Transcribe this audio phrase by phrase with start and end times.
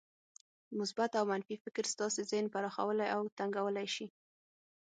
[0.79, 4.07] مثبت او منفي فکر ستاسې ذهن پراخولای او تنګولای شي.